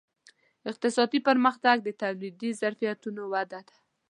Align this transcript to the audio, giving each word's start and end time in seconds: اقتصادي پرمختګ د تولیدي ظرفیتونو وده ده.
اقتصادي 0.69 1.19
پرمختګ 1.27 1.75
د 1.83 1.89
تولیدي 2.01 2.49
ظرفیتونو 2.61 3.21
وده 3.33 3.59
ده. 3.67 3.75